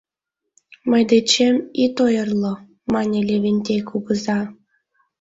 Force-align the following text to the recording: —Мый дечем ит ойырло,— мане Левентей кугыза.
—Мый 0.89 1.03
дечем 1.11 1.55
ит 1.83 1.95
ойырло,— 2.05 2.53
мане 2.93 3.19
Левентей 3.27 3.81
кугыза. 3.89 4.39